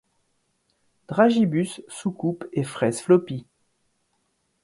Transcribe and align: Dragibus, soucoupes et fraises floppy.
Dragibus, 1.07 1.83
soucoupes 1.87 2.45
et 2.53 2.63
fraises 2.63 3.01
floppy. 3.01 3.45